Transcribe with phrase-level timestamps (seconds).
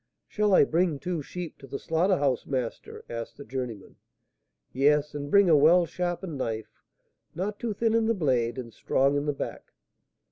[0.27, 3.97] "Shall I bring two sheep to the slaughter house, master?" asked the journeyman.
[4.73, 6.71] "Yes; and bring a well sharpened knife,
[7.35, 9.73] not too thin in the blade, and strong in the back."